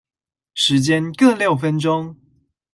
[0.55, 2.15] 時間各六分鐘